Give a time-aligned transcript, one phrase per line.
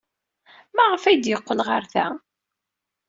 [0.75, 2.07] Maɣef ay d-yeqqel ɣer da?